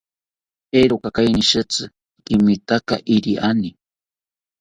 [0.77, 1.83] Eeroka kainishitzi
[2.25, 3.69] kimataka iriani